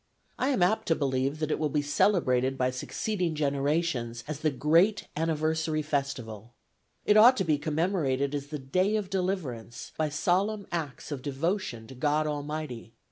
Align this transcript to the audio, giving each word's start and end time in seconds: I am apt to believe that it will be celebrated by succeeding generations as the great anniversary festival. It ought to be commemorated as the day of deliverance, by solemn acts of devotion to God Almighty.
I 0.39 0.47
am 0.49 0.63
apt 0.63 0.87
to 0.87 0.95
believe 0.95 1.37
that 1.37 1.51
it 1.51 1.59
will 1.59 1.69
be 1.69 1.83
celebrated 1.83 2.57
by 2.57 2.71
succeeding 2.71 3.35
generations 3.35 4.23
as 4.27 4.39
the 4.39 4.49
great 4.49 5.05
anniversary 5.15 5.83
festival. 5.83 6.55
It 7.05 7.17
ought 7.17 7.37
to 7.37 7.43
be 7.43 7.59
commemorated 7.59 8.33
as 8.33 8.47
the 8.47 8.57
day 8.57 8.95
of 8.95 9.11
deliverance, 9.11 9.91
by 9.95 10.09
solemn 10.09 10.65
acts 10.71 11.11
of 11.11 11.21
devotion 11.21 11.85
to 11.85 11.93
God 11.93 12.25
Almighty. 12.25 12.93